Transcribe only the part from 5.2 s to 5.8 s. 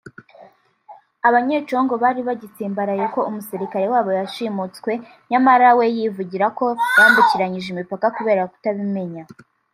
nyamara